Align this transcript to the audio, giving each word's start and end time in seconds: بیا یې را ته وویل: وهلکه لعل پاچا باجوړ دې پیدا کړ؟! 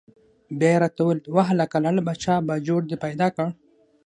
بیا 0.59 0.69
یې 0.73 0.79
را 0.81 0.89
ته 0.95 1.01
وویل: 1.03 1.19
وهلکه 1.35 1.77
لعل 1.83 1.97
پاچا 2.07 2.33
باجوړ 2.47 2.81
دې 2.89 2.97
پیدا 3.05 3.27
کړ؟! 3.35 3.47